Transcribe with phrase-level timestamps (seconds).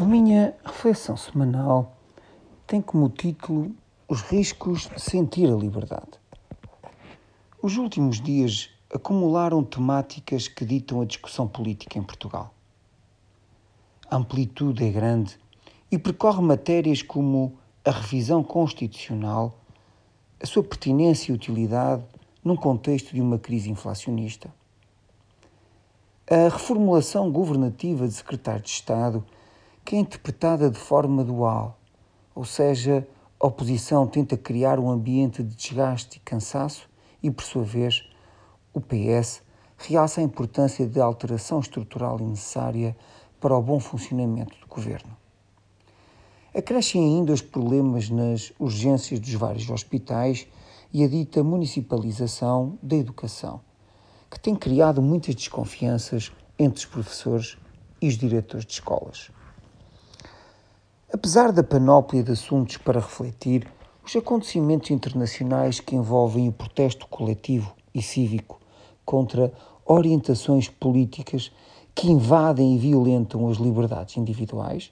[0.00, 1.94] A minha reflexão semanal
[2.66, 3.70] tem como título
[4.08, 6.18] Os riscos de sentir a liberdade.
[7.60, 12.54] Os últimos dias acumularam temáticas que ditam a discussão política em Portugal.
[14.10, 15.38] A amplitude é grande
[15.92, 19.54] e percorre matérias como a revisão constitucional,
[20.42, 22.02] a sua pertinência e utilidade
[22.42, 24.50] num contexto de uma crise inflacionista,
[26.26, 29.22] a reformulação governativa de secretário de Estado
[29.84, 31.78] que é interpretada de forma dual,
[32.34, 33.06] ou seja,
[33.38, 36.88] a oposição tenta criar um ambiente de desgaste e cansaço
[37.22, 38.04] e, por sua vez,
[38.72, 39.42] o PS
[39.78, 42.94] realça a importância da alteração estrutural necessária
[43.40, 45.16] para o bom funcionamento do governo.
[46.54, 50.46] Acrescem ainda os problemas nas urgências dos vários hospitais
[50.92, 53.60] e a dita municipalização da educação,
[54.30, 57.56] que tem criado muitas desconfianças entre os professores
[58.02, 59.30] e os diretores de escolas.
[61.22, 63.70] Apesar da panóplia de assuntos para refletir,
[64.02, 68.58] os acontecimentos internacionais que envolvem o protesto coletivo e cívico
[69.04, 69.52] contra
[69.84, 71.52] orientações políticas
[71.94, 74.90] que invadem e violentam as liberdades individuais,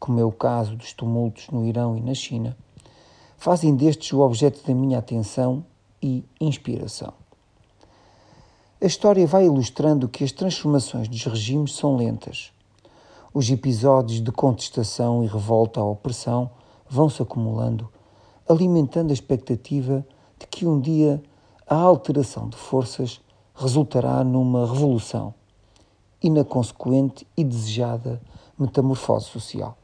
[0.00, 2.56] como é o caso dos tumultos no Irão e na China,
[3.36, 5.64] fazem destes o objeto da minha atenção
[6.02, 7.14] e inspiração.
[8.80, 12.52] A história vai ilustrando que as transformações dos regimes são lentas
[13.34, 16.50] os episódios de contestação e revolta à opressão
[16.88, 17.88] vão se acumulando,
[18.46, 20.06] alimentando a expectativa
[20.38, 21.22] de que um dia
[21.66, 23.20] a alteração de forças
[23.54, 25.32] resultará numa revolução
[26.22, 28.20] e na consequente e desejada
[28.58, 29.78] metamorfose social.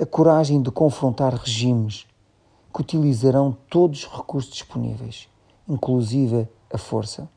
[0.00, 2.06] A coragem de confrontar regimes
[2.72, 5.28] que utilizarão todos os recursos disponíveis,
[5.68, 7.28] inclusive a força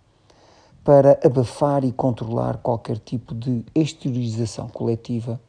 [0.83, 5.39] para abafar e controlar qualquer tipo de exteriorização coletiva,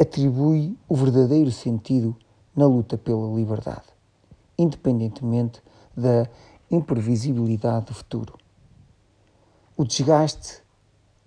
[0.00, 2.16] atribui o verdadeiro sentido
[2.56, 3.86] na luta pela liberdade,
[4.58, 5.62] independentemente
[5.96, 6.26] da
[6.70, 8.34] imprevisibilidade do futuro.
[9.76, 10.62] O desgaste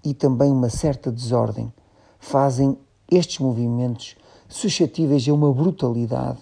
[0.04, 1.74] e também uma certa desordem
[2.20, 2.78] fazem
[3.10, 4.16] estes movimentos
[4.50, 6.40] suscetíveis a uma brutalidade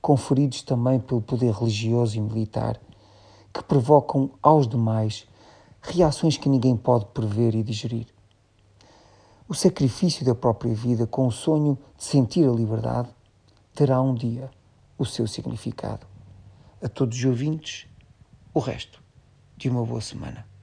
[0.00, 2.80] conferidos também pelo poder religioso e militar
[3.52, 5.26] que provocam aos demais
[5.84, 8.06] reações que ninguém pode prever e digerir.
[9.46, 13.08] O sacrifício da própria vida com o sonho de sentir a liberdade
[13.74, 14.50] terá um dia
[14.96, 16.06] o seu significado.
[16.82, 17.86] A todos os ouvintes,
[18.52, 19.02] o resto
[19.56, 20.53] de uma boa semana.